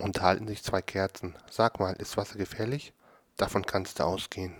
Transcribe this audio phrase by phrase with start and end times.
[0.00, 1.36] Unterhalten sich zwei Kerzen.
[1.50, 2.92] Sag mal, ist Wasser gefährlich?
[3.36, 4.54] Davon kannst du ausgehen.